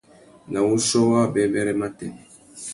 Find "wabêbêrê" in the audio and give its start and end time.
1.23-1.73